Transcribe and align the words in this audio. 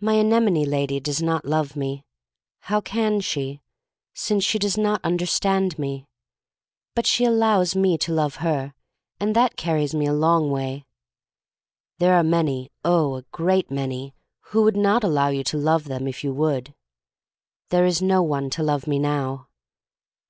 My 0.00 0.16
anemone 0.16 0.66
lady 0.66 1.00
does 1.00 1.22
not 1.22 1.46
love 1.46 1.76
me. 1.76 2.04
How 2.68 2.82
can 2.82 3.22
she— 3.22 3.62
since 4.12 4.44
she 4.44 4.58
does 4.58 4.76
npt 4.76 5.00
under 5.02 5.24
stand 5.24 5.78
me? 5.78 6.04
But 6.94 7.06
she 7.06 7.24
allows 7.24 7.74
me 7.74 7.96
to 7.96 8.12
love 8.12 8.34
her— 8.44 8.74
and 9.18 9.34
that 9.34 9.56
carries 9.56 9.94
me 9.94 10.04
a 10.04 10.12
long 10.12 10.50
way. 10.50 10.84
There 11.96 12.12
are 12.12 12.22
many— 12.22 12.70
oh, 12.84 13.14
a 13.14 13.22
great 13.32 13.70
many— 13.70 14.14
who 14.48 14.60
will 14.60 14.72
not 14.72 15.04
allow 15.04 15.28
you 15.28 15.42
to 15.44 15.56
love 15.56 15.84
them 15.84 16.06
if 16.06 16.22
you 16.22 16.34
would. 16.34 16.74
There 17.70 17.86
is 17.86 18.02
no 18.02 18.22
one 18.22 18.50
to 18.50 18.62
love 18.62 18.86
me 18.86 18.98
now. 18.98 19.48